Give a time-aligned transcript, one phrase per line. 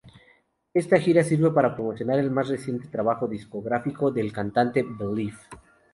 [0.73, 5.37] Esta gira sirve para promocionar el más reciente trabajo discográfico del cantante: Believe.